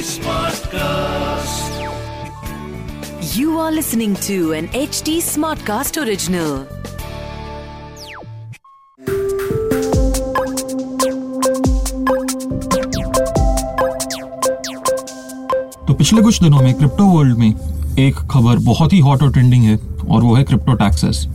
[0.00, 1.70] Smartcast.
[3.36, 6.66] You are listening to an HD Smartcast original.
[15.86, 17.48] तो पिछले कुछ दिनों में क्रिप्टो वर्ल्ड में
[17.98, 19.76] एक खबर बहुत ही हॉट और ट्रेंडिंग है
[20.08, 21.26] और वो है क्रिप्टो टैक्सेस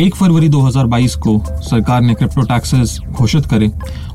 [0.00, 3.70] एक फरवरी 2022 को सरकार ने क्रिप्टो टैक्सेस घोषित करे।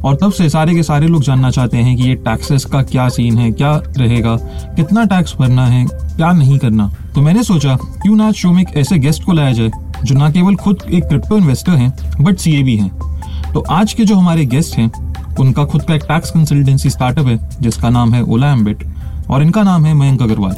[0.05, 3.07] और तब से सारे के सारे लोग जानना चाहते हैं कि ये टैक्सेस का क्या
[3.09, 4.35] सीन है क्या रहेगा
[4.75, 8.77] कितना टैक्स भरना है क्या नहीं करना। तो मैंने सोचा क्यों ना शो में एक
[8.77, 9.71] ऐसे गेस्ट को लाया जाए
[10.03, 11.91] जो ना केवल खुद एक क्रिप्टो इन्वेस्टर हैं
[12.21, 14.91] बट सीए भी हैं। तो आज के जो हमारे गेस्ट हैं
[15.39, 18.87] उनका खुद का एक टैक्स कंसल्टेंसी स्टार्टअप है जिसका नाम है ओला एम्बिट
[19.29, 20.55] और इनका नाम है Mayank Agrawal.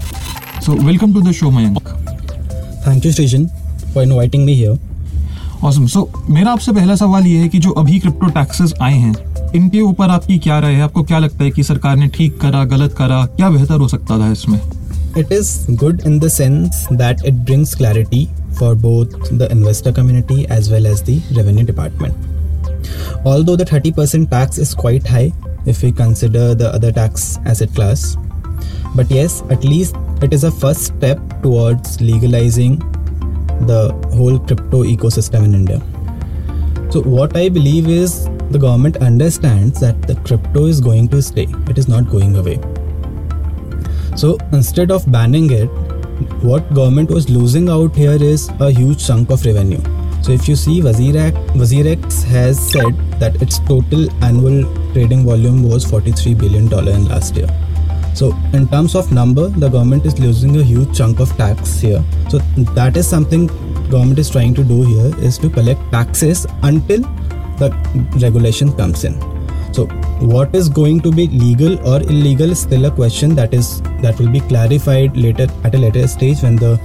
[0.62, 1.80] So welcome to the show Mayank.
[2.88, 3.48] Thank you, Srijan,
[3.94, 4.80] for inviting me here.
[5.64, 9.16] Awesome so मेरा आपसे पहला सवाल ये है कि जो अभी क्रिप्टो टैक्सेस आए हैं,
[9.56, 10.82] इनके ऊपर आपकी क्या राय है?
[10.82, 13.26] आपको क्या लगता है कि सरकार ने ठीक करा, गलत करा?
[13.26, 14.60] क्या बेहतर हो सकता था इसमें?
[15.18, 18.28] It is good in the sense that it brings clarity
[18.60, 24.60] for both the investor community as well as the revenue department although thirty percent tax
[24.60, 25.32] is quite high
[25.68, 28.16] if you consider the other tax asset class
[28.96, 32.78] but yes at least it is a first step towards legalising
[33.62, 35.82] the whole crypto ecosystem in India.
[36.92, 41.48] So, what I believe is the government understands that the crypto is going to stay,
[41.68, 42.60] it is not going away.
[44.16, 45.66] So instead of banning it,
[46.44, 49.82] what government was losing out here is a huge chunk of revenue.
[50.22, 56.36] So if you see Wazirex, has said that its total annual trading volume was 43
[56.36, 57.48] billion dollar in last year.
[58.14, 62.04] So in terms of number, the government is losing a huge chunk of tax here.
[62.30, 62.38] So
[62.80, 63.48] that is something
[63.90, 67.02] government is trying to do here is to collect taxes until
[67.58, 67.70] the
[68.22, 69.20] regulation comes in.
[69.74, 69.88] So
[70.34, 74.20] what is going to be legal or illegal is still a question that is that
[74.20, 76.78] will be clarified later at a later stage when the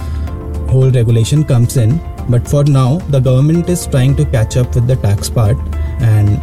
[0.70, 2.00] whole regulation comes in.
[2.28, 5.56] But for now, the government is trying to catch up with the tax part
[6.00, 6.40] and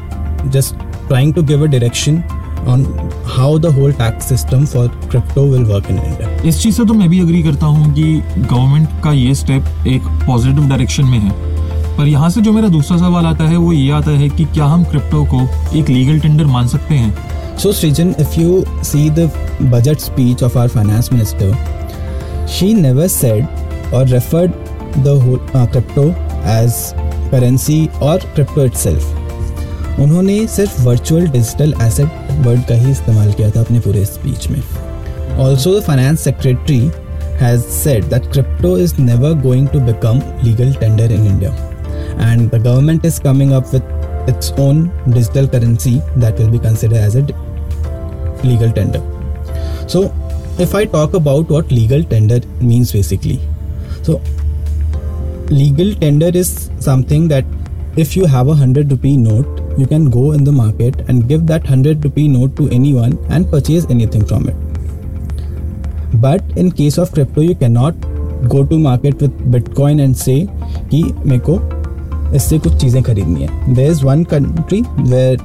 [0.52, 0.76] just
[1.08, 2.24] trying to give a direction
[2.68, 2.86] on
[3.26, 6.94] how the whole tax system for crypto will work in India इस चीज़ से तो
[6.94, 8.04] मैं भी agree करता हूँ कि
[8.38, 11.32] government का ये स्टेप एक पॉजिटिव डायरेक्शन में है.
[11.98, 14.66] पर यहाँ से जो मेरा दूसरा सवाल आता है वो ये आता है कि क्या
[14.66, 15.42] हम क्रिप्टो को
[15.78, 17.58] एक लीगल टेंडर मान सकते हैं?
[17.58, 19.32] So Srijan if you see the
[19.62, 24.52] budget speech of our finance minister she never said और referred
[24.98, 26.04] the crypto
[26.52, 26.74] as
[27.32, 33.62] currency और क्रिप्टो इट उन्होंने सिर्फ़ वर्चुअल डिजिटल एसेट वर्ड का ही इस्तेमाल किया था
[33.62, 34.62] अपने पूरे स्पीच में.
[35.40, 36.80] Also the finance secretary
[37.42, 41.52] has said that crypto is never going to become legal tender in India
[42.22, 46.98] and the government is coming up with its own digital currency that will be consider
[46.98, 47.22] as a
[48.46, 50.04] legal tender so
[50.62, 53.40] if I talk about what legal tender means basically
[54.06, 54.22] so
[55.52, 57.46] legal tender is something that
[57.98, 61.46] if you have a 100 rupee note, you can go in the market and give
[61.48, 64.56] that 100 rupee note to anyone and purchase anything from it.
[66.16, 67.96] But in case of crypto, you cannot
[68.50, 70.40] go to market with Bitcoin and say
[70.90, 71.56] कि मेरे को
[72.36, 75.38] इससे कुछ चीज़ें खरीदनी है there is one country where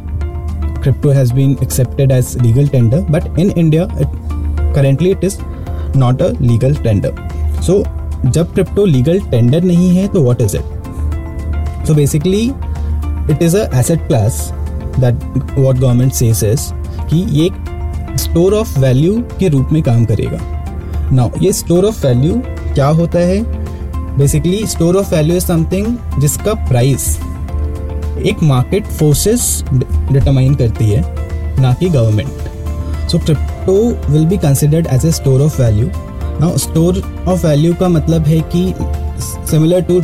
[0.83, 3.87] crypto has been accepted as legal tender but in India
[4.75, 5.39] currently it is
[5.99, 7.83] not a legal tender so
[8.27, 10.80] जब crypto legal tender नहीं है तो what is it
[11.87, 12.45] so basically
[13.31, 14.41] it is a asset class
[14.99, 15.15] that
[15.59, 16.71] what government says is
[17.11, 17.49] कि ये
[18.19, 20.39] store of value के रूप में काम करेगा।
[21.13, 22.43] नाउ ये स्टोर ऑफ़ वैल्यू
[22.75, 23.43] क्या होता है?
[24.19, 27.17] Basically store of value is something जिसका प्राइस
[28.27, 31.01] एक मार्केट फोर्सेस डिटरमाइन करती है,
[31.61, 33.75] ना कि government so crypto
[34.13, 35.91] will be considered as a store of value
[36.41, 38.73] now store of value का मतलब है कि
[39.51, 40.01] सिमिलर टू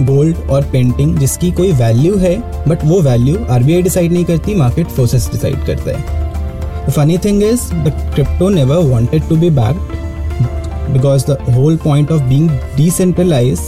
[0.00, 2.36] गोल्ड और पेंटिंग जिसकी कोई वैल्यू है
[2.68, 7.62] बट वो वैल्यू आरबीआई डिसाइड नहीं करती मार्केट फोर्सेस डिसाइड करते हैं। Funny thing is
[7.74, 9.76] the crypto never wanted to be back
[10.92, 13.60] because the whole point of being decentralise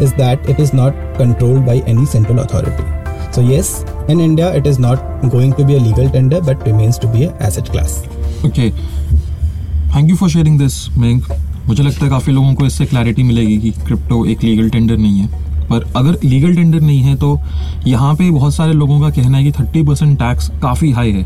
[0.00, 3.74] is that it is not controlled by any central authority so yes
[4.10, 7.68] in India it is not going to be a legal tender but remains to be asset
[7.70, 8.02] class
[8.46, 11.32] okay thank you for sharing this Mayank
[11.68, 15.18] मुझे लगता है काफ़ी लोगों को इससे clarity मिलेगी कि crypto एक लीगल टेंडर नहीं
[15.18, 15.28] है।
[15.70, 17.38] पर अगर लीगल टेंडर नहीं है तो
[17.86, 21.24] यहाँ पे बहुत सारे लोगों का कहना है कि थर्टी परसेंट टैक्स काफ़ी हाई है।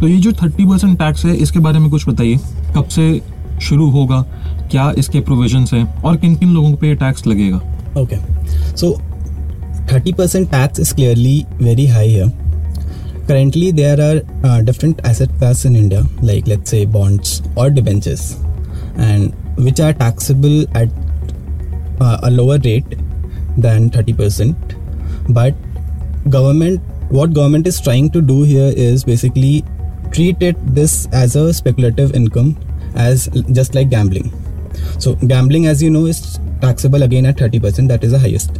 [0.00, 2.38] तो ये जो थर्टी परसेंट टैक्स है, इसके बारे में कुछ बताइए।
[2.76, 3.20] कब से
[3.62, 4.20] शुरू होगा?
[4.70, 5.84] क्या इसके प्रोविजंस हैं?
[6.02, 7.60] और किन किन लोगों पर ये टैक्स लगेगा?
[7.98, 8.16] Okay
[8.76, 8.92] so
[9.92, 12.28] thirty percent tax is clearly very high है
[13.28, 18.30] currently there are different asset पैस in India like let's say bonds और debentures
[18.98, 19.30] and
[19.60, 20.90] which are taxable at
[22.02, 22.94] a lower rate
[23.56, 24.54] than 30%.
[25.28, 25.54] But
[26.30, 26.80] government,
[27.10, 29.64] what government is trying to do here is basically
[30.12, 32.56] treat it this as a speculative income,
[32.94, 34.32] as just like gambling.
[34.98, 37.88] So gambling, as you know, is taxable again at 30%.
[37.88, 38.58] That is the highest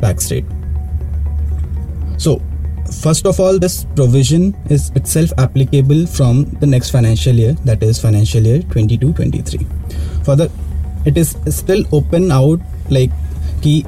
[0.00, 0.44] tax rate.
[2.18, 2.40] So
[3.02, 8.00] first of all this provision is itself applicable from the next financial year that is
[8.00, 10.50] financial year 22-23 for the
[11.04, 12.60] it is still open out
[12.90, 13.10] like
[13.62, 13.84] कि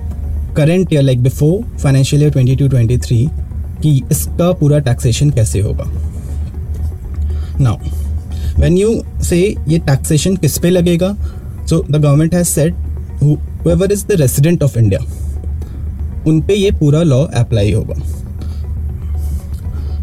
[0.57, 3.27] current year like before financial year twenty two twenty three
[3.83, 5.85] कि इसका पूरा taxation कैसे होगा?
[7.61, 7.77] Now
[8.61, 9.39] when you से
[9.69, 11.15] ये taxation किस पे लगेगा?
[11.67, 12.75] So the government has said
[13.23, 15.01] whoever is the resident of India
[16.27, 17.95] उन पे ये पूरा लॉ अप्लाई होगा।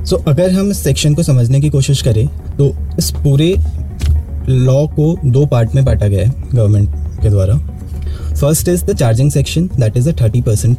[0.04, 2.28] सो so, अगर हम इस सेक्शन को समझने की कोशिश करें
[2.58, 3.56] तो इस पूरे
[4.50, 7.54] लॉ को दो पार्ट में बांटा गया है गवर्नमेंट के द्वारा।
[8.44, 10.76] First is the charging section, that is a 30%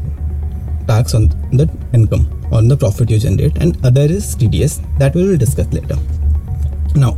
[0.86, 5.26] tax on the income, on the profit you generate, and other is TDS, that we
[5.26, 5.96] will discuss later.
[6.94, 7.16] Now,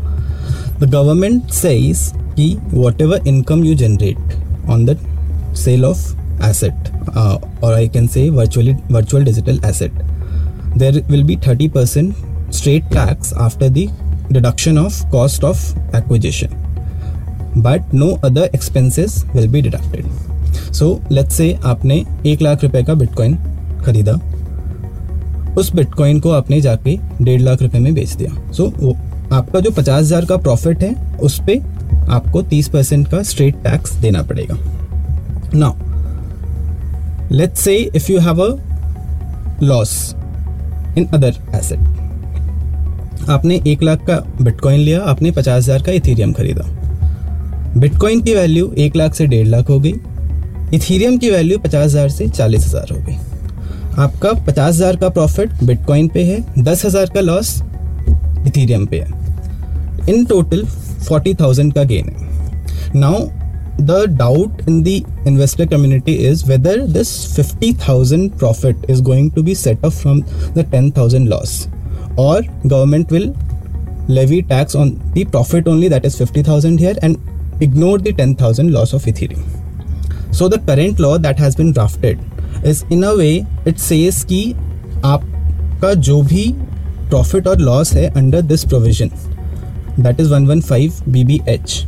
[0.78, 4.19] the government says that whatever income you generate
[4.69, 4.96] on the
[5.52, 5.98] sale of
[6.40, 9.90] asset, uh, or I can say virtually virtual digital asset,
[10.76, 12.14] there will be 30%
[12.54, 13.90] straight tax after the
[14.31, 15.58] deduction of cost of
[15.93, 16.56] acquisition.
[17.56, 20.06] But no other expenses will be deducted.
[20.76, 23.37] So let's say आपने एक लाख रुपए का bitcoin
[23.84, 24.12] खरीदा।
[25.58, 28.94] उस bitcoin को आपने जाके डेढ़ लाख रुपए में बेच दिया। सो so,
[29.32, 33.93] आपका जो पचास हज़ार का प्रॉफिट है उस पर आपको तीस परसेंट का स्ट्रेट टैक्स
[33.94, 34.56] देना पड़ेगा।
[35.55, 35.75] Now
[37.32, 38.49] let's say if you have a
[39.62, 40.14] loss
[40.99, 46.64] in other asset आपने एक लाख का बिटकॉइन लिया आपने पचास हज़ार का इथीरियम खरीदा।
[47.76, 49.93] बिटकॉइन की वैल्यू एक लाख से डेढ़ लाख हो गई।
[50.75, 53.17] इथेरियम की वैल्यू 50,000 से 40,000 हो गई।
[53.99, 57.55] आपका 50,000 का प्रॉफिट बिटकॉइन पे है 10,000 का लॉस
[58.47, 60.65] इथीरियम पे है। इन टोटल
[61.03, 63.27] 40,000 का गेन है। Now
[63.81, 64.89] the doubt in the
[65.27, 70.21] investor community is whether this 50,000 profit is going to be set up from
[70.57, 71.67] the 10,000 loss.
[72.19, 73.33] और government will
[74.11, 77.17] levy tax on the profit only that is 50,000 here and
[77.63, 79.43] ignore the 10,000 loss of Ethereum.
[80.38, 83.31] So the current law that has been drafted is in a way
[83.69, 84.43] it says कि
[85.05, 86.53] आपका जो भी
[87.11, 89.11] profit और loss है under this provision
[90.00, 91.85] that is one one five B B H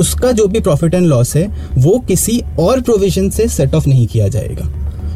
[0.00, 1.46] उसका जो भी profit and loss है
[1.78, 4.68] वो किसी और प्रोविज़न से सेट ऑफ़ नहीं किया जाएगा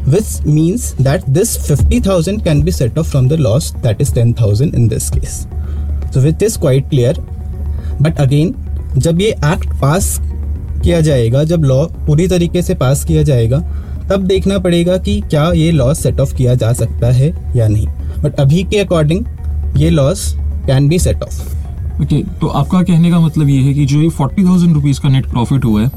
[0.07, 4.13] which means that this fifty thousand can be set off from the loss that is
[4.15, 5.39] ten thousand in this case
[6.13, 7.19] so which is quite clear
[8.01, 8.53] but again
[8.97, 10.19] जब ये एक्ट पास
[10.83, 13.59] किया जाएगा जब law पूरी तरीके से पास किया जाएगा
[14.09, 17.87] तब देखना पड़ेगा कि क्या ये लॉस सेट ऑफ़ किया जा सकता है या नहीं।
[18.23, 19.25] बट अभी के अकॉर्डिंग
[19.77, 20.31] ये loss
[20.67, 24.09] can be set off okay तो आपका कहने का मतलब ये है कि जो ये
[24.11, 25.91] फोर्टी थाउज़ेंड रुपीज़ का नेट प्रॉफिट हुआ है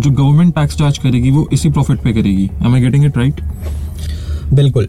[0.00, 3.40] जो गवर्नमेंट टैक्स चार्ज करेगी वो इसी प्रॉफिट पे करेगी। Am I getting it right
[4.54, 4.88] बिल्कुल।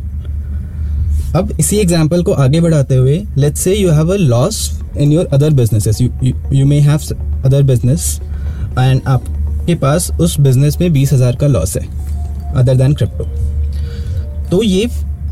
[1.36, 4.60] अब इसी एग्जांपल को आगे बढ़ाते हुए let's say you have a loss
[4.98, 7.00] in your other businesses you may have
[7.46, 8.20] other business
[8.80, 9.02] and
[9.68, 11.82] आपके पास उस बिज़नेस में बीस हज़ार का लॉस है
[12.56, 13.24] अदर देन क्रिप्टो
[14.50, 14.86] तो ये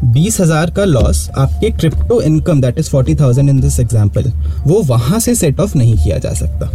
[0.05, 4.31] बीस हज़ार का लॉस आपके crypto income that is forty thousand in this example
[4.65, 6.67] वो वहाँ से सेट ऑफ़ नहीं किया जा सकता।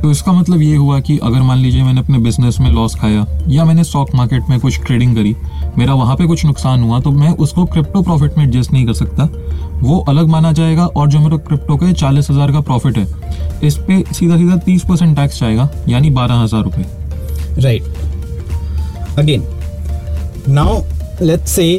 [0.00, 3.26] तो इसका मतलब ये हुआ कि अगर मान लीजिए मैंने अपने बिज़नेस में लॉस खाया,
[3.48, 5.34] या मैंने स्टॉक मार्केट में कुछ ट्रेडिंग करी
[5.78, 8.92] मेरा वहाँ पे कुछ नुकसान हुआ तो मैं उसको क्रिप्टो प्रॉफिट में एडजस्ट नहीं कर
[8.94, 9.24] सकता।
[9.80, 13.06] वो अलग माना जाएगा और जो मेरा क्रिप्टो का चालीस हज़ार का प्रॉफिट है,
[13.64, 16.84] इस पे सीधा सीधा तीस परसेंट टैक्स जाएगा, यानी बारह हज़ार रुपए।
[17.58, 19.44] राइट अगेन
[20.48, 20.80] नाउ
[21.22, 21.70] लेट्स से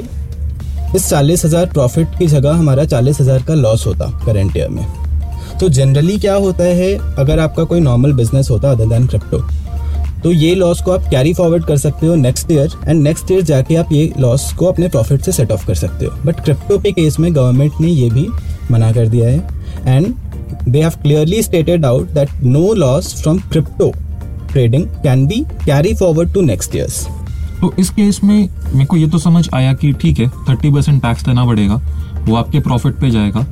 [0.95, 4.85] इस चालीस हज़ार प्रॉफिट की जगह हमारा चालीस हज़ार का लॉस होता करेंट ईयर में।
[5.59, 9.37] तो जनरली क्या होता है, अगर आपका कोई नॉर्मल बिज़नेस होता अदर दैन क्रिप्टो
[10.23, 13.41] तो ये लॉस को आप कैरी फॉरवर्ड कर सकते हो next year and next year
[13.41, 16.77] जाके आप ये लॉस को अपने प्रॉफिट से सेट ऑफ़ कर सकते हो। बट क्रिप्टो
[16.79, 18.27] के केस में गवर्नमेंट ने ये भी
[18.71, 20.13] मना कर दिया है and
[20.67, 23.91] they have clearly stated out that no loss from crypto
[24.51, 27.07] trading can be carry forward to next years
[27.61, 28.37] तो इस केस में
[28.73, 31.75] मेरे को ये तो समझ आया कि ठीक है थर्टी परसेंट टैक्स देना पड़ेगा,
[32.25, 33.45] वो आपके प्रॉफिट पे जाएगा।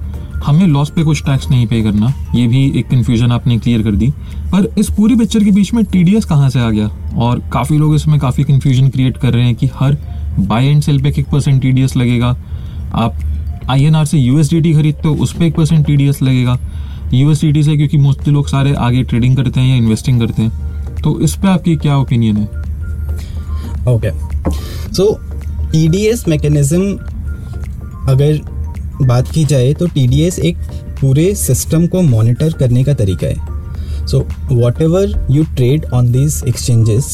[0.45, 3.95] हमें लॉस पे कुछ टैक्स नहीं पे करना। ये भी एक कन्फ्यूज़न आपने क्लियर कर
[3.95, 4.09] दी।
[4.51, 6.89] पर इस पूरी पिक्चर के बीच में टी डी एस कहाँ से आ गया?
[7.17, 9.97] और काफ़ी लोग इसमें काफ़ी कन्फ्यूज़न क्रिएट कर रहे हैं कि हर
[10.39, 12.35] बाय एंड सेल पे एक परसेंट टी डी एस लगेगा।
[12.93, 13.19] आप
[13.69, 16.51] आई एन आर से यूएसडीटी खरीदते हो उस पर एक परसेंट टी डी एस लगेगा।
[16.51, 16.61] यू एस
[17.11, 21.01] डी यूएसडीटी से क्योंकि मोस्टली लोग सारे आगे ट्रेडिंग करते हैं या इन्वेस्टिंग करते हैं।
[21.03, 22.45] तो इस पर आपकी क्या ओपिनियन है?
[23.87, 24.11] Okay
[24.93, 25.19] so
[25.71, 26.91] T D S mechanism
[28.11, 28.58] अगर
[29.01, 30.57] बात की जाए तो टी डी एस एक
[31.01, 34.19] पूरे सिस्टम को मॉनिटर करने का तरीका है। So
[34.81, 37.05] whatever you trade on this exchanges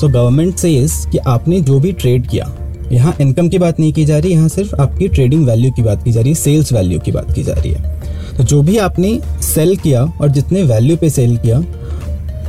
[0.00, 2.50] so government says कि आपने जो भी ट्रेड किया,
[2.92, 6.02] यहाँ इनकम की बात नहीं की जा रही, यहाँ सिर्फ़ आपकी ट्रेडिंग वैल्यू की बात
[6.04, 8.76] की जा रही है सेल्स वैल्यू की बात की जा रही है। तो जो भी
[8.78, 11.60] आपने सेल किया और जितने वैल्यू पे सेल किया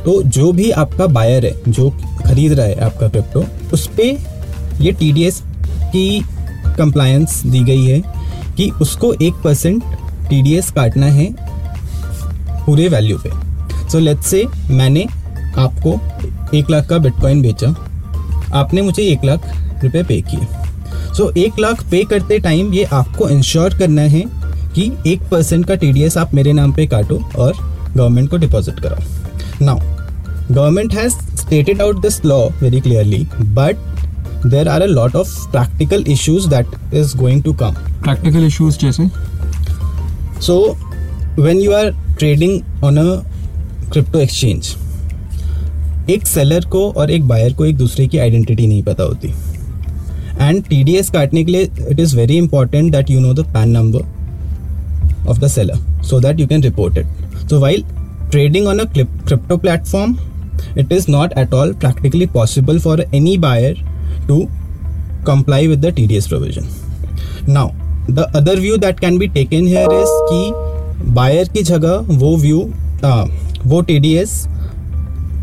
[0.04, 1.90] तो जो भी आपका बायर है, जो
[2.24, 6.20] खरीद रहा है आपका क्रिप्टो उस पर ये टी की
[6.76, 8.00] कंप्लायंस दी गई है।
[8.56, 9.82] कि उसको एक परसेंट
[10.30, 11.34] टीडीएस काटना है
[12.66, 13.30] पूरे वैल्यू पे।
[13.90, 15.06] सो लेट्स से मैंने
[15.58, 15.98] आपको
[16.56, 17.74] एक लाख का बिटकॉइन बेचा।
[18.54, 19.48] आपने मुझे एक लाख
[19.84, 20.46] रुपए पे किए।
[21.14, 24.24] सो so, एक लाख पे करते टाइम ये आपको इंश्योर करना है
[24.74, 27.52] कि एक परसेंट का टीडीएस आप मेरे नाम पे काटो और
[27.96, 28.98] गवर्नमेंट को डिपॉजिट कराओ।
[29.62, 29.78] Now
[30.52, 33.95] government has stated out this law very clearly but
[34.44, 39.08] there are a lot of practical issues that is going to come practical issues जैसे
[40.40, 40.58] so
[41.36, 43.08] when you are trading on a
[43.90, 44.74] crypto exchange
[46.10, 49.28] एक seller को और एक buyer को एक दूसरे की identity नहीं पता होती
[50.40, 53.44] एंड टी डी एस काटने के लिए it is very important that you know the
[53.54, 55.78] PAN number of the seller
[56.08, 57.84] so that you can report it so while
[58.30, 60.14] trading on a crypto platform
[60.82, 63.74] it is not at all practically possible for any buyer
[64.28, 64.48] to
[65.24, 66.68] comply with the TDS provision.
[67.46, 67.74] Now,
[68.08, 72.60] the other view that can be taken here is कि buyer की जगह वो view
[73.66, 74.32] वो T D S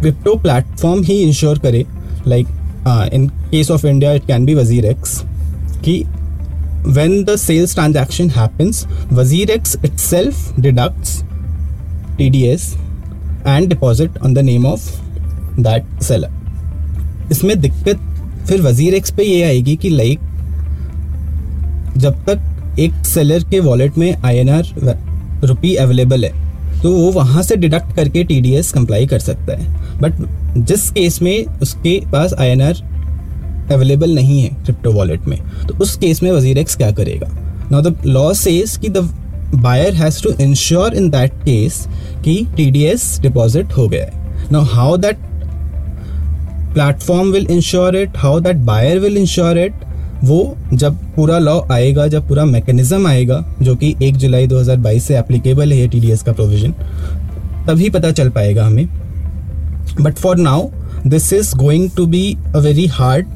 [0.01, 1.85] crypto platform ही ensure करे
[2.27, 2.47] like
[3.13, 5.21] in case of India it can be WazirX
[5.85, 6.03] कि
[6.85, 11.23] when the sales transaction happens WazirX itself deducts
[12.17, 12.77] TDS
[13.45, 14.87] and deposit on the name of
[15.57, 16.29] that seller
[17.31, 17.99] इसमें दिक्कत
[18.47, 20.19] फिर वज़ीर x पे ये आएगी कि लाइक
[21.97, 24.73] जब तक एक सेलर के वॉलेट में I N R
[25.43, 26.31] rupee available है
[26.81, 30.13] तो वो वहाँ से डिडक्ट करके टी डी एस कंप्लाई कर सकता है। बट
[30.67, 32.81] जिस केस में उसके पास आई एन आर
[33.73, 37.27] अवेलेबल नहीं है क्रिप्टो वॉलेट में तो उस केस में वज़ीर एक्स क्या करेगा?
[37.71, 39.09] नाउ द लॉ सेज कि the
[39.55, 41.85] buyer has to ensure in that case
[42.25, 45.17] कि टी डी एस डिपॉजिट हो गया है। Now how that
[46.73, 49.73] platform will ensure it how that buyer will ensure it
[50.23, 55.17] वो जब पूरा लॉ आएगा, जब पूरा मैकेनिज्म आएगा, जो कि एक जुलाई 2022 से
[55.17, 56.71] एप्लीकेबल है टीडीएस का प्रोविज़न
[57.67, 58.87] तभी पता चल पाएगा हमें।
[60.01, 60.69] But for now
[61.07, 62.21] this is going to be
[62.55, 63.27] a very hard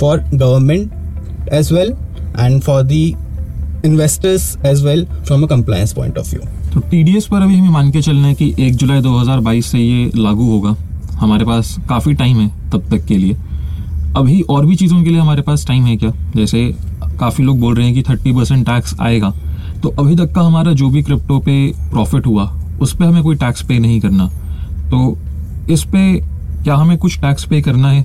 [0.00, 1.94] for government as well
[2.38, 3.04] and for the
[3.84, 6.40] investors as well from a compliance point of view
[6.74, 10.10] तो टीडीएस पर अभी हमें मान के चलना है कि एक जुलाई 2022 से ये
[10.16, 10.76] लागू होगा।
[11.14, 13.36] हमारे पास काफ़ी टाइम है तब तक के लिए।
[14.16, 16.10] अभी और भी चीज़ों के लिए हमारे पास टाइम है क्या?
[16.36, 16.64] जैसे
[17.20, 19.32] काफ़ी लोग बोल रहे हैं कि थर्टी परसेंट टैक्स आएगा।
[19.82, 21.56] तो अभी तक का हमारा जो भी क्रिप्टो पे
[21.90, 22.44] प्रॉफिट हुआ,
[22.80, 24.26] उस पर हमें कोई टैक्स पे नहीं करना।
[24.90, 25.16] तो
[25.70, 26.20] इस पर
[26.64, 28.04] क्या हमें कुछ टैक्स पे करना है?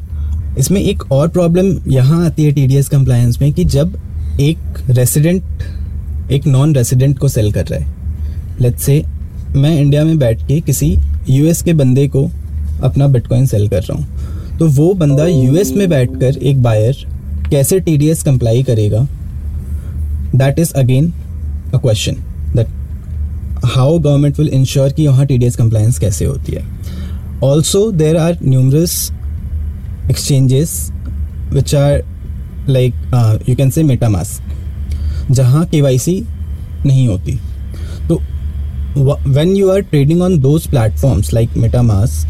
[0.57, 3.97] इसमें एक और प्रॉब्लम यहाँ आती है टी डी एस कंप्लायंस में कि जब
[4.39, 9.03] एक रेसिडेंट एक नॉन रेसिडेंट को सेल कर रहा है। लेट्स से
[9.55, 10.97] मैं इंडिया में बैठ के किसी
[11.29, 12.29] यूएस के बंदे को
[12.83, 17.05] अपना बिटकॉइन सेल कर रहा हूँ। तो वो बंदा यूएस में बैठकर एक बायर
[17.51, 19.07] कैसे टी डी एस कंप्लाई करेगा?
[20.35, 21.11] That is again
[21.73, 22.15] a question
[22.55, 22.67] that
[23.65, 26.63] how government will ensure कि वहाँ टी डी एस कंप्लाइंस कैसे होती है।
[27.43, 29.11] Also there are numerous
[30.11, 30.71] exchanges
[31.53, 32.03] which are
[32.69, 32.93] like
[33.49, 36.21] you can say MetaMask जहाँ K Y C
[36.85, 37.39] नहीं होती।
[38.07, 38.15] तो
[39.27, 42.27] when you are trading on those platforms like MetaMask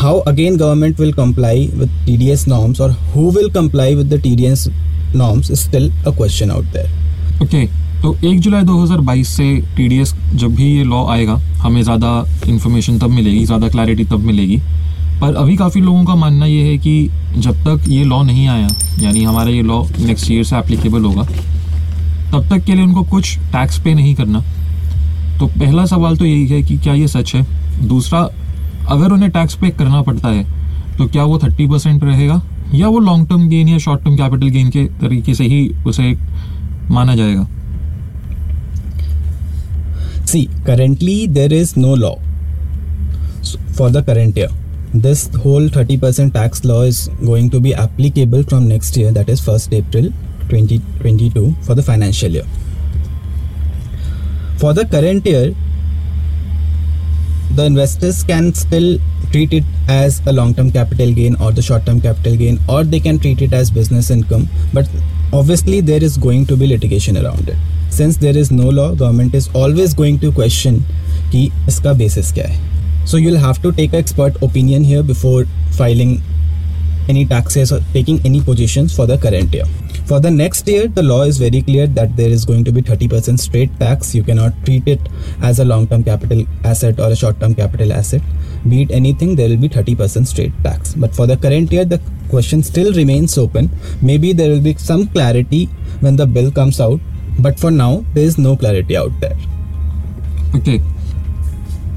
[0.00, 4.68] how again government will comply with TDS norms or who will comply with the TDS
[5.14, 6.88] norms is still a question out there.
[7.42, 7.66] Okay.
[8.02, 12.12] तो एक जुलाई 2022 से TDS जब भी ये law आएगा, हमें ज़्यादा
[12.48, 14.56] information तब मिलेगी, ज़्यादा क्लैरिटी तब मिलेगी
[15.20, 18.68] पर अभी काफ़ी लोगों का मानना ये है कि जब तक ये लॉ नहीं आया,
[19.00, 21.22] यानी हमारा ये लॉ नेक्स्ट ईयर से एप्लीकेबल होगा,
[22.32, 24.44] तब तक के लिए उनको कुछ टैक्स पे नहीं करना
[25.38, 27.46] तो पहला सवाल तो यही है कि क्या ये सच है
[27.88, 28.28] दूसरा
[28.90, 30.44] अगर उन्हें टैक्स पे करना पड़ता है
[30.98, 32.40] तो क्या वो थर्टी परसेंट रहेगा?
[32.74, 36.12] या वो लॉन्ग टर्म गेन या शॉर्ट टर्म कैपिटल गेन के तरीके से ही उसे
[36.90, 37.46] माना जाएगा?
[40.26, 42.14] See currently there is no law
[43.78, 44.50] for the current year
[44.96, 49.30] this whole thirty percent tax law is going to be applicable from next year that
[49.30, 50.12] is first April
[50.48, 52.46] twenty twenty two for the financial year
[54.60, 55.54] for the current year
[57.55, 58.97] the investors can still
[59.31, 62.83] treat it as a long term capital gain or the short term capital gain, or
[62.83, 64.47] they can treat it as business income.
[64.73, 64.89] But
[65.33, 67.57] obviously, there is going to be litigation around it.
[67.89, 70.83] Since there is no law, government is always going to question
[71.31, 72.59] कि इसका basis क्या है.
[73.05, 76.21] So you'll have to take an expert opinion here before filing
[77.07, 79.65] any taxes or taking any positions for the current year.
[80.09, 82.81] For the next year, the law is very clear that there is going to be
[82.81, 84.13] 30% straight tax.
[84.13, 84.99] You cannot treat it
[85.41, 88.21] as a long term capital asset or a short term capital asset.
[88.67, 90.93] Be it anything, there will be 30% straight tax.
[90.93, 91.99] But for the current year, the
[92.29, 93.69] question still remains open.
[94.01, 95.65] Maybe there will be some clarity
[96.01, 96.99] when the bill comes out.
[97.39, 99.35] But for now, there is no clarity out there.
[100.55, 100.77] Okay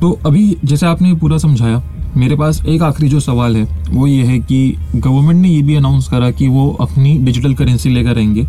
[0.00, 1.83] तो अभी जैसे आपने पूरा समझाया
[2.17, 5.75] मेरे पास एक आखिरी जो सवाल है, वो ये है कि गवर्नमेंट ने ये भी
[5.75, 8.48] अनाउंस करा कि वो अपनी डिजिटल करेंसी लेकर आएँगे,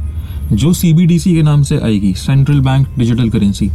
[0.52, 3.70] जो सीबीडीसी के नाम से आएगी सेंट्रल बैंक डिजिटल करेंसी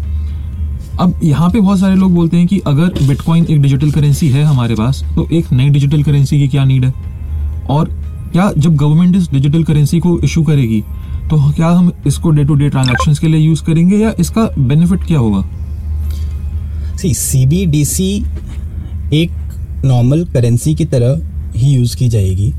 [0.99, 4.43] अब यहाँ पे बहुत सारे लोग बोलते हैं कि अगर बिटकॉइन एक डिजिटल करेंसी है
[4.43, 6.93] हमारे पास तो एक नई डिजिटल करेंसी की क्या नीड है?
[7.69, 7.89] और
[8.31, 10.81] क्या जब गवर्नमेंट इस डिजिटल करेंसी को इशू करेगी
[11.29, 15.03] तो क्या हम इसको डे टू डे ट्रांजेक्शन के लिए यूज़ करेंगे या इसका बेनिफिट
[15.03, 15.49] क्या होगा?
[16.97, 17.13] सी
[17.85, 18.25] सी
[19.13, 19.31] एक
[19.85, 21.21] नॉर्मल करेंसी की तरह
[21.55, 22.51] ही यूज़ की जाएगी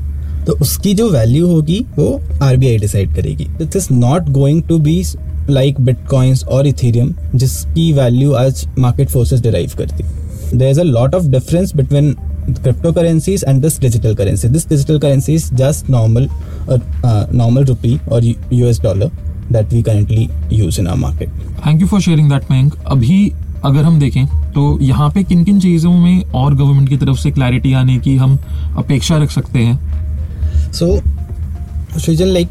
[0.47, 4.63] तो उसकी जो वैल्यू होगी वो आर बी आई डिसाइड करेगी। This is not going
[4.67, 5.03] to be
[5.49, 11.15] like bitcoins और इथीरियम जिसकी वैल्यू आज मार्केट फोर्सेज डिराइव करती। There is a lot
[11.15, 12.13] of difference between
[12.53, 16.27] crypto currencies and this digital currency this digital currency is just normal
[16.69, 19.11] normal rupee और U S dollar
[19.51, 21.29] that we currently use in our market
[21.65, 23.31] thank you for sharing that मैं अभी
[23.65, 27.31] अगर हम देखें तो यहाँ पे किन किन चीज़ों में और गवर्नमेंट की तरफ़ से
[27.31, 28.37] क्लैरिटी आने की हम
[28.77, 29.79] अपेक्षा रख सकते हैं?
[30.71, 31.01] सो
[31.99, 32.47] सृजन लाइक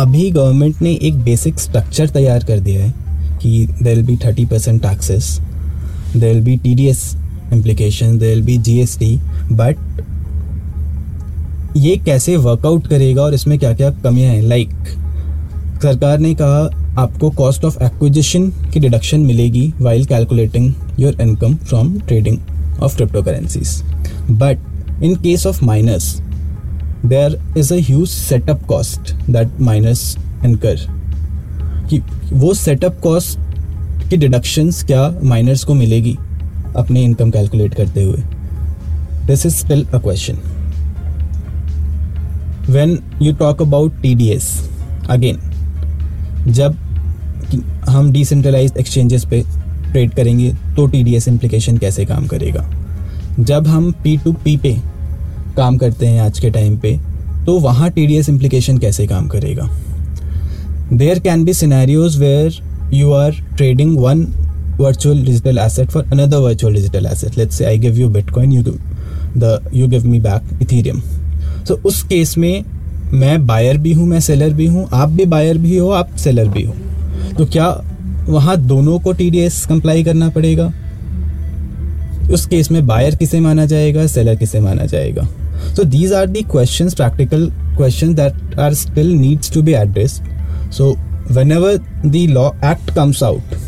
[0.00, 2.94] अभी गवर्नमेंट ने एक बेसिक स्ट्रक्चर तैयार कर दिया है
[3.42, 5.40] कि there will be thirty percent taxes
[6.16, 7.16] there will be T D S
[7.52, 9.20] implication there will be G S T
[9.52, 9.76] but
[11.76, 14.42] ये कैसे वर्कआउट करेगा और इसमें क्या क्या कमियाँ हैं?
[14.42, 21.20] लाइक like, सरकार ने कहा आपको कॉस्ट ऑफ़ एक्विजिशन की डिडक्शन मिलेगी while calculating your
[21.20, 22.38] income from trading
[22.82, 23.82] of crypto currencies
[24.30, 26.14] but in case of miners
[27.06, 30.86] there is a setup cost that miners incur
[31.90, 31.98] कि
[32.32, 33.38] वो सेटअप कॉस्ट
[34.10, 36.16] की डिडक्शंस क्या माइनर्स को मिलेगी
[36.76, 38.22] अपने इनकम कैलकुलेट करते हुए?
[39.26, 40.38] This is still a question
[42.72, 44.50] when you talk about T D S
[45.10, 45.38] again
[46.48, 46.76] जब
[47.88, 49.42] हम डिसेंट्रलाइज एक्सचेंजेस पे
[49.90, 52.64] ट्रेड करेंगे तो टी डी एस इम्प्लीकेशन कैसे काम करेगा?
[53.40, 54.74] जब हम पी टू पी पे
[55.56, 56.98] काम करते हैं आज के टाइम पे
[57.46, 59.68] तो वहाँ टी डी एस इम्प्लीकेशन कैसे काम करेगा?
[60.92, 62.60] There can be scenarios where
[62.94, 64.26] you are trading one
[64.80, 68.62] virtual digital asset for another virtual digital asset let's say I give you bitcoin
[69.36, 71.00] the you give me back Ethereum
[71.68, 72.64] so उस केस में
[73.12, 76.48] मैं buyer भी हूँ, मैं seller भी हूँ, आप भी बायर भी हो, आप सेलर
[76.48, 76.74] भी हो।
[77.38, 77.68] तो क्या
[78.28, 80.72] वहाँ दोनों को टी डी एस कंप्लाई करना पड़ेगा
[82.32, 85.26] उस केस में बायर किसे माना जाएगा सेलर किसे माना जाएगा
[85.76, 90.92] so these are the question practical question that are still needs to be addressed so
[91.52, 93.58] whenever the law act comes out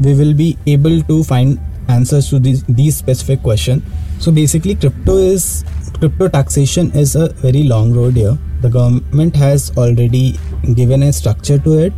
[0.00, 1.58] we will be able to find
[1.88, 3.82] answers to these, these specific questions.
[4.18, 8.36] So basically, crypto is crypto taxation is a very long road here.
[8.62, 10.38] The government has already
[10.74, 11.92] given a structure to it,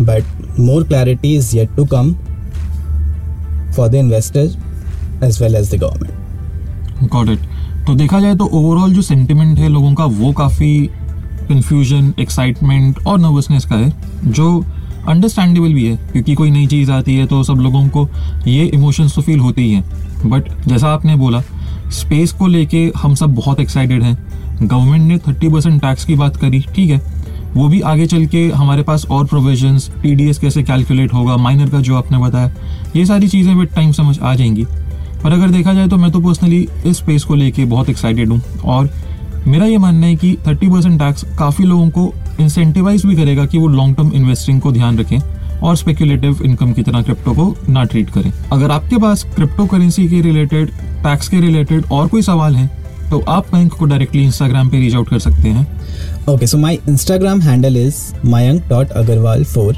[0.00, 0.24] but
[0.58, 2.10] more clarity is yet to come
[3.74, 4.56] for the investors
[5.22, 6.14] as well as the government.
[7.12, 7.40] Got it
[7.86, 10.86] तो देखा जाए तो overall जो sentiment है लोगों का, वो काफ़ी
[11.48, 13.92] कन्फ्यूज़न एक्साइटमेंट और नर्वसनेस का है,
[14.26, 14.64] जो
[15.08, 18.08] अंडरस्टैंडेबल भी है, क्योंकि कोई नई चीज़ आती है तो सब लोगों को
[18.46, 21.42] ये इमोशंस तो फील होते ही हैं। बट जैसा आपने बोला
[21.90, 24.16] स्पेस को लेके हम सब बहुत एक्साइटेड हैं।
[24.62, 27.00] गवर्नमेंट ने थर्टी परसेंट टैक्स की बात करी, ठीक है?
[27.54, 31.80] वो भी आगे चल के हमारे पास और प्रोविजंस टीडीएस कैसे कैलकुलेट होगा माइनर का
[31.80, 32.50] जो आपने बताया,
[32.96, 34.64] ये सारी चीज़ें विद टाइम समझ आ जाएँगी।
[35.24, 38.40] पर अगर देखा जाए तो मैं तो पर्सनली इस स्पेस को लेके बहुत एक्साइटेड हूँ
[38.64, 38.90] और
[39.46, 43.58] मेरा ये मानना है कि थर्टी परसेंट टैक्स काफ़ी लोगों को इंसेंटिवाइज भी करेगा कि
[43.58, 45.18] वो लॉन्ग टर्म इन्वेस्टिंग को ध्यान रखें
[45.60, 50.08] और स्पेक्यूलेटिव इनकम की तरह क्रिप्टो को ना ट्रीट करें। अगर आपके पास क्रिप्टो करेंसी
[50.08, 50.70] के रिलेटेड
[51.02, 52.68] टैक्स के रिलेटेड और कोई सवाल है
[53.10, 55.66] तो आप बैंक को डायरेक्टली इंस्टाग्राम पे रीच आउट कर सकते हैं।
[56.28, 57.96] Okay so my Instagram handle is
[58.26, 59.74] Mayank dot is mayank.agarwal4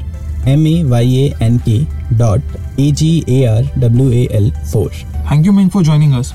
[0.51, 1.73] M A Y A N K
[2.19, 2.41] dot
[2.79, 4.89] A G A R W A L 4.
[5.31, 6.33] Thank you Mayank for joining us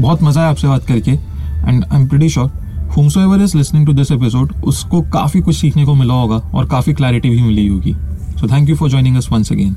[0.00, 2.50] बहुत मज़ा आया आपसे बात करके and I am pretty sure
[3.20, 6.94] whomsoever is listening to this episode उसको काफ़ी कुछ सीखने को मिला होगा और काफ़ी
[6.94, 7.94] क्लैरिटी भी मिली होगी।
[8.40, 9.76] So thank you for joining us once again